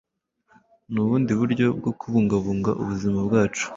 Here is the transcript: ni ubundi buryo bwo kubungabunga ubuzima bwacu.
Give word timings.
ni 0.91 0.99
ubundi 1.03 1.31
buryo 1.39 1.65
bwo 1.79 1.91
kubungabunga 1.99 2.71
ubuzima 2.81 3.19
bwacu. 3.27 3.65